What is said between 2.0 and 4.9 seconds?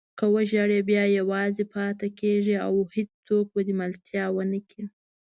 کېږې او هېڅوک به دې ملتیا ونه کړي.